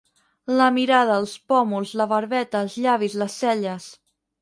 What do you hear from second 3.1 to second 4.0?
les celles.